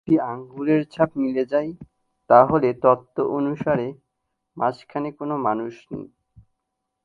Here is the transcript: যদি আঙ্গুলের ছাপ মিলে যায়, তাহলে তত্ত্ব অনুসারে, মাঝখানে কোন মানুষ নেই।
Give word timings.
যদি 0.07 0.15
আঙ্গুলের 0.27 0.81
ছাপ 0.85 1.09
মিলে 1.15 1.43
যায়, 1.45 1.71
তাহলে 2.29 2.67
তত্ত্ব 2.83 3.17
অনুসারে, 3.37 3.87
মাঝখানে 4.57 5.09
কোন 5.11 5.29
মানুষ 5.41 5.73
নেই। 5.91 6.07